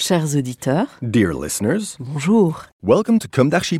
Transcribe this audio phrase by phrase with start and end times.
[0.00, 2.66] Chers auditeurs, Dear listeners, bonjour.
[2.84, 3.26] welcome to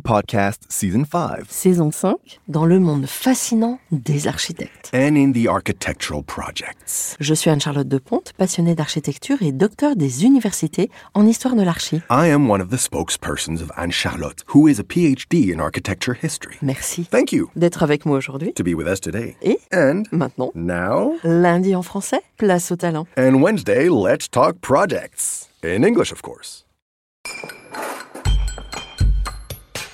[0.03, 4.91] Podcast Season 5 Saison 5, dans le monde fascinant des architectes.
[4.93, 7.15] and in the architectural projects.
[7.21, 12.01] Je suis Anne-Charlotte Deponte, passionnée d'architecture et docteur des universités en histoire de l'archi.
[12.11, 16.13] I am one of the spokespersons of Anne Charlotte, who is a PhD in architecture
[16.21, 16.57] history.
[16.61, 18.51] Merci Thank you d'être avec moi aujourd'hui.
[18.55, 19.37] to be with us today.
[19.41, 23.07] Et And maintenant, now, lundi en français, place au talent.
[23.17, 25.45] and Wednesday, let's talk projects.
[25.63, 26.65] In English, of course.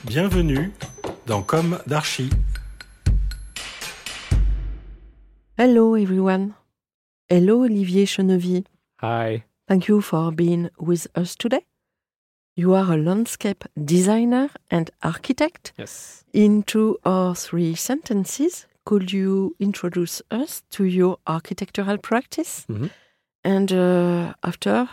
[0.06, 0.72] Bienvenue
[1.26, 2.30] dans Com d'Archi.
[5.58, 6.54] Hello everyone.
[7.30, 8.64] Hello Olivier Chenevier.
[9.02, 9.44] Hi.
[9.68, 11.66] Thank you for being with us today.
[12.56, 15.74] You are a landscape designer and architect.
[15.78, 16.24] Yes.
[16.34, 22.66] In two or three sentences, could you introduce us to your architectural practice?
[22.70, 22.92] Mhm.
[23.44, 24.88] And uh, after,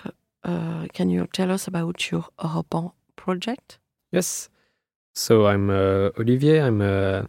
[0.45, 3.79] can you tell us about your Europan project?
[4.11, 4.49] Yes.
[5.15, 6.61] So I'm uh, Olivier.
[6.61, 7.29] I'm a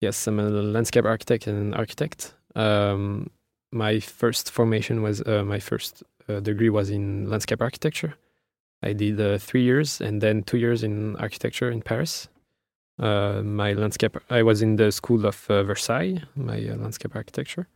[0.00, 2.34] yes, I'm a landscape architect and an architect.
[2.54, 3.30] Um,
[3.72, 8.14] my first formation was uh, my first uh, degree was in landscape architecture.
[8.82, 12.28] I did uh, three years and then two years in architecture in Paris.
[12.98, 14.16] Uh, my landscape.
[14.28, 16.22] I was in the school of uh, Versailles.
[16.34, 17.68] My uh, landscape architecture.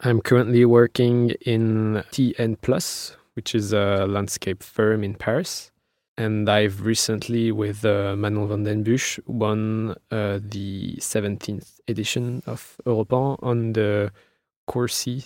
[0.00, 5.70] I'm currently working in TN Plus, which is a landscape firm in Paris
[6.18, 13.72] and I've recently, with uh, Manon Vandenbussche, won uh, the 17th edition of Europan on
[13.72, 14.10] the
[14.66, 15.24] Courcy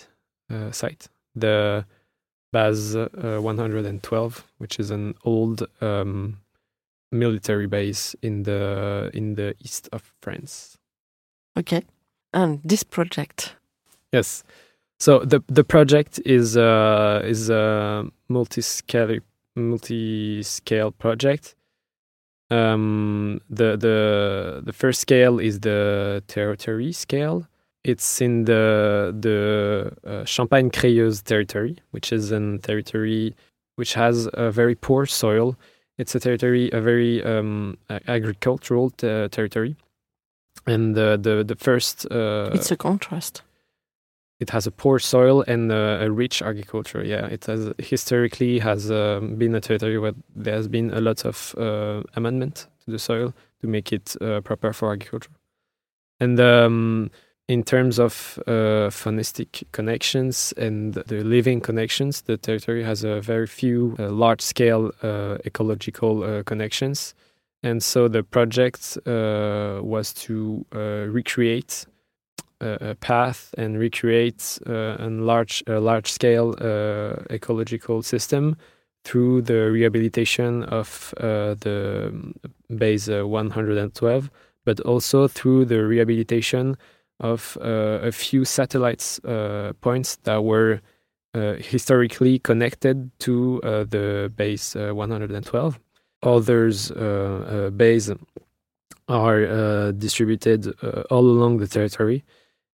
[0.51, 1.85] uh, site, the
[2.51, 6.37] Base uh, 112, which is an old um,
[7.11, 10.77] military base in the in the east of France.
[11.57, 11.81] Okay.
[12.35, 13.55] And this project,
[14.11, 14.43] Yes.
[15.03, 19.19] So the the project is uh, is a multi-scale
[19.53, 21.55] multi-scale project.
[22.49, 27.45] Um, the the the first scale is the territory scale.
[27.83, 33.35] It's in the the uh, Champagne crayeuse territory, which is a territory
[33.75, 35.57] which has a very poor soil.
[35.97, 37.77] It's a territory, a very um,
[38.07, 39.75] agricultural te- territory,
[40.65, 43.43] and the the the first uh, it's a contrast.
[44.39, 47.03] It has a poor soil and uh, a rich agriculture.
[47.03, 51.25] Yeah, it has historically has um, been a territory where there has been a lot
[51.25, 55.31] of uh, amendment to the soil to make it uh, proper for agriculture.
[56.19, 57.11] And um,
[57.47, 63.47] in terms of uh, faunistic connections and the living connections, the territory has a very
[63.47, 67.13] few uh, large-scale uh, ecological uh, connections.
[67.61, 70.79] And so the project uh, was to uh,
[71.09, 71.85] recreate
[72.63, 78.55] a, path and recreate uh, a large, a large scale uh, ecological system
[79.03, 82.13] through the rehabilitation of uh, the
[82.77, 84.31] base uh, 112,
[84.65, 86.77] but also through the rehabilitation
[87.19, 89.19] of a few satellites
[89.81, 90.81] points that were
[91.35, 95.79] uh, historically connected to uh, the base uh, 112.
[96.21, 98.11] Others uh, bays
[99.07, 100.67] are distributed
[101.09, 102.23] all along the territory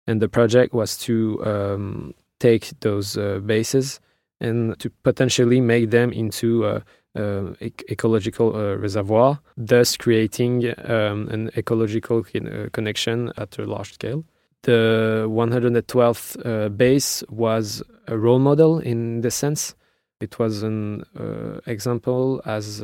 [0.09, 3.99] and the project was to um, take those uh, bases
[4.41, 6.83] and to potentially make them into a,
[7.15, 13.93] uh, ec- ecological uh, reservoir, thus creating um, an ecological uh, connection at a large
[13.93, 14.23] scale.
[14.63, 19.75] The 112th uh, base was a role model in this sense.
[20.19, 22.83] It was an uh, example as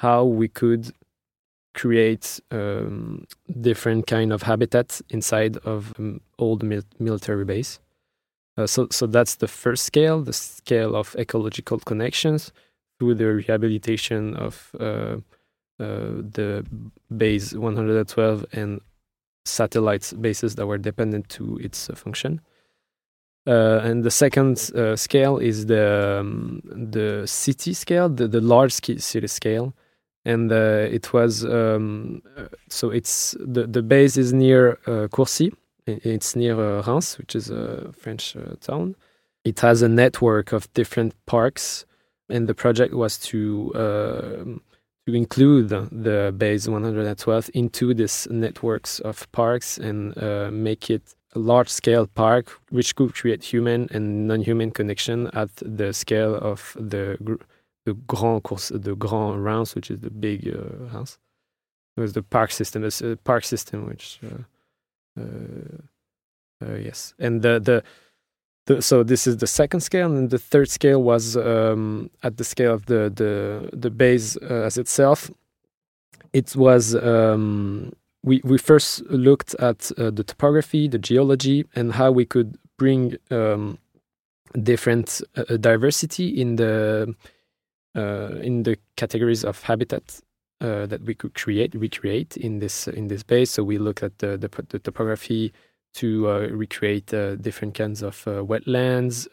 [0.00, 0.92] how we could
[1.74, 3.24] create um,
[3.60, 7.80] different kind of habitats inside of um, old mil- military base.
[8.56, 12.52] Uh, so, so that's the first scale, the scale of ecological connections
[12.98, 15.16] through the rehabilitation of uh,
[15.80, 16.64] uh, the
[17.16, 18.80] base 112 and
[19.44, 22.40] satellite bases that were dependent to its uh, function.
[23.46, 28.72] Uh, and the second uh, scale is the um, the city scale, the, the large
[28.72, 29.74] city scale,
[30.24, 35.52] and uh, it was um, uh, so it's the the base is near uh, Courcy.
[35.86, 38.94] It's near uh, Reims, which is a French uh, town,
[39.44, 41.84] it has a network of different parks,
[42.28, 44.44] and the project was to uh,
[45.06, 51.40] to include the base 112 into this networks of parks and uh, make it a
[51.40, 57.18] large scale park which could create human and non-human connection at the scale of the
[57.84, 61.18] the grand course, the grand rounds, which is the big uh, house.
[61.96, 65.82] It was the park system, the park system, which uh, uh,
[66.64, 67.82] uh, yes, and the the
[68.66, 72.44] the, so this is the second scale, and the third scale was um, at the
[72.44, 75.30] scale of the the the base uh, as itself.
[76.32, 77.92] It was um,
[78.22, 83.16] we we first looked at uh, the topography, the geology, and how we could bring
[83.30, 83.78] um,
[84.62, 87.12] different uh, diversity in the uh,
[87.94, 90.20] in the categories of habitat
[90.62, 93.50] uh, that we could create, recreate in this in this base.
[93.50, 95.52] So we looked at the the, the topography
[95.94, 99.26] to uh, recreate uh, different kinds of uh, wetlands.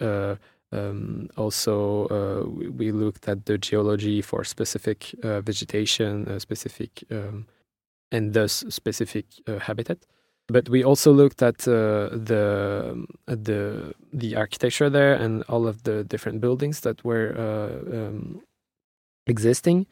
[0.71, 2.07] Um, also,
[2.77, 7.47] we looked at the geology for specific vegetation, specific um,
[8.11, 9.25] and thus specific
[9.61, 10.05] habitat.
[10.47, 16.41] But we also looked at the the the architecture there and all of the different
[16.41, 17.33] buildings that were
[17.87, 18.41] um,
[19.27, 19.85] existing.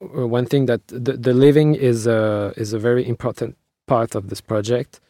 [0.00, 4.40] One thing that the, the living is a is a very important part of this
[4.40, 5.00] project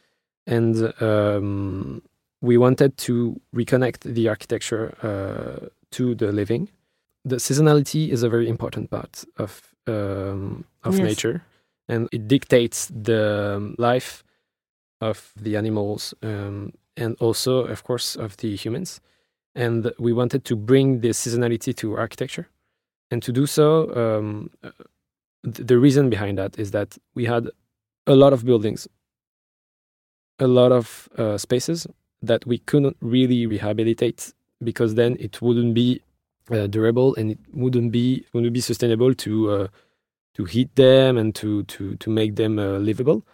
[0.46, 2.02] and um,
[2.40, 6.68] we wanted to reconnect the architecture uh, to the living.
[7.24, 11.04] The seasonality is a very important part of um, of yes.
[11.04, 11.44] nature,
[11.88, 14.24] and it dictates the life
[15.00, 19.00] of the animals um, and also, of course, of the humans.
[19.54, 22.48] And we wanted to bring this seasonality to architecture,
[23.12, 24.50] and to do so, um,
[25.42, 27.48] the reason behind that is that we had
[28.06, 28.88] a lot of buildings
[30.38, 31.86] a lot of uh, spaces
[32.20, 34.32] that we couldn't really rehabilitate
[34.62, 36.00] because then it wouldn't be
[36.50, 39.68] uh, durable and it wouldn't be wouldn't be sustainable to uh,
[40.34, 43.24] to heat them and to to to make them uh, livable.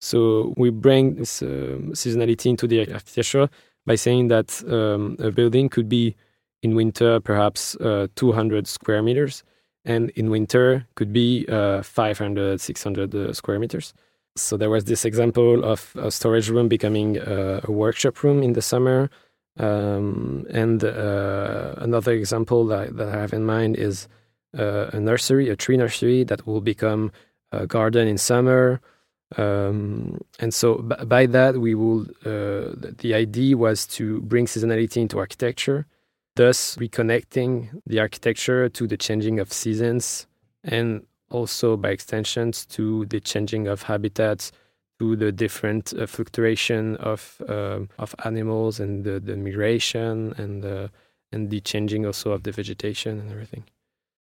[0.00, 3.48] So we bring this um, seasonality into the architecture
[3.86, 6.16] by saying that um, a building could be
[6.62, 9.42] in winter perhaps uh, 200 square meters
[9.84, 13.94] and in winter could be uh, 500 600 square meters
[14.36, 18.54] so there was this example of a storage room becoming a, a workshop room in
[18.54, 19.10] the summer.
[19.58, 24.08] Um, and uh, another example that, that, I have in mind is
[24.58, 27.12] uh, a nursery, a tree nursery that will become
[27.52, 28.80] a garden in summer.
[29.36, 35.18] Um, and so by that, we will, uh, the idea was to bring seasonality into
[35.18, 35.86] architecture,
[36.36, 40.26] thus reconnecting the architecture to the changing of seasons
[40.64, 44.52] and also by extensions to the changing of habitats,
[44.98, 50.90] to the different uh, fluctuation of uh, of animals and the, the migration and the
[51.32, 53.64] and the changing also of the vegetation and everything.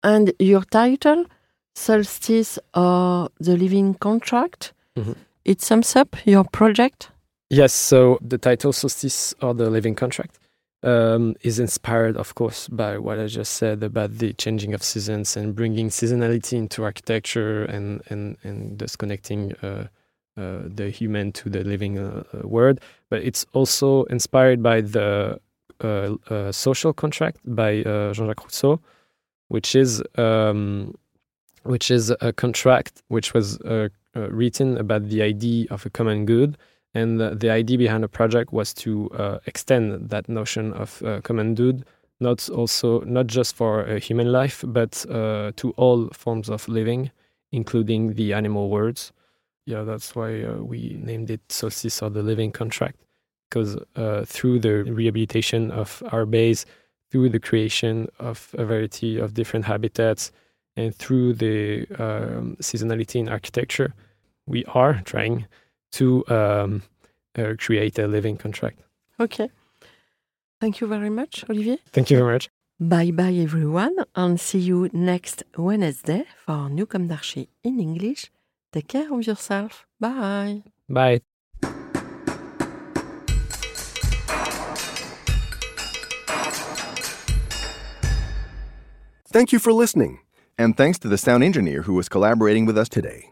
[0.02, 1.26] And your title,
[1.74, 5.12] Solstice or the Living Contract, mm-hmm.
[5.44, 7.08] it sums up your project.
[7.50, 10.38] Yes, so the title Solstice or the Living Contract
[10.82, 15.36] um, is inspired, of course, by what I just said about the changing of seasons
[15.36, 19.86] and bringing seasonality into architecture and and and thus connecting uh,
[20.36, 22.80] uh, the human to the living uh, uh world.
[23.10, 25.40] But it's also inspired by the
[25.82, 28.80] uh, uh, social contract by Jean-Jacques Rousseau,
[29.48, 30.94] which is um,
[31.62, 33.58] which is a contract which was
[34.14, 36.58] written about the idea of a common good
[36.94, 41.20] and the, the idea behind the project was to uh, extend that notion of uh,
[41.22, 41.84] common good,
[42.20, 47.10] not also not just for a human life, but uh, to all forms of living,
[47.50, 49.12] including the animal worlds.
[49.64, 52.96] Yeah, that's why uh, we named it Solstice or the Living Contract,
[53.48, 56.66] because uh, through the rehabilitation of our base,
[57.10, 60.32] through the creation of a variety of different habitats,
[60.76, 63.94] and through the um, seasonality in architecture,
[64.46, 65.46] we are trying
[65.92, 66.82] to um,
[67.38, 68.80] uh, create a living contract.
[69.20, 69.50] Okay.
[70.60, 71.78] Thank you very much, Olivier.
[71.92, 72.48] Thank you very much.
[72.80, 78.30] Bye bye, everyone, and see you next Wednesday for New Com d'Archi in English.
[78.72, 79.86] Take care of yourself.
[80.00, 80.62] Bye.
[80.88, 81.20] Bye.
[89.32, 90.18] Thank you for listening,
[90.58, 93.31] and thanks to the sound engineer who was collaborating with us today.